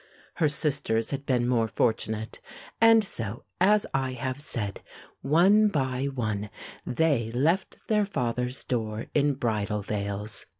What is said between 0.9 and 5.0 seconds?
had been more fortunate, and so, as I have said,